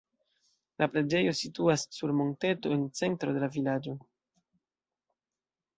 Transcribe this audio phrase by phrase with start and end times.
[0.83, 3.99] La preĝejo situas sur monteto en centro de la vilaĝo.